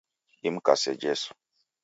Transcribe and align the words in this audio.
Dimkase 0.45 0.95
Jesu. 1.03 1.31